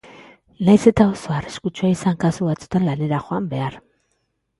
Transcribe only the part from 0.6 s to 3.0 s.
Nahiz eta oso arriskutsua izan kasu batzuetan